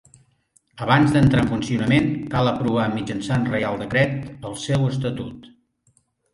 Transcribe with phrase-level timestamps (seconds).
[0.85, 4.19] Abans d'entrar en funcionament, cal aprovar mitjançant Reial Decret
[4.53, 5.51] el seu estatut.